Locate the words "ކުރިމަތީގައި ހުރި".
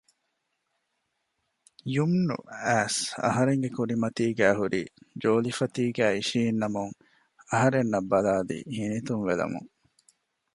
3.77-4.81